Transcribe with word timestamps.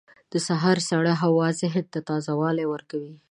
•د 0.31 0.33
سهار 0.47 0.77
سړه 0.89 1.13
هوا 1.23 1.47
ذهن 1.61 1.85
ته 1.93 1.99
تازه 2.09 2.33
والی 2.41 2.65
ورکوي. 2.73 3.13